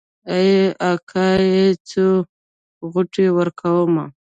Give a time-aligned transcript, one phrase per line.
[0.31, 0.45] ای
[0.91, 2.05] اکا ای څو
[2.91, 4.03] غوټې ورکمه.